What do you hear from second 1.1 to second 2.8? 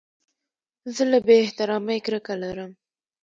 له بې احترامۍ کرکه لرم.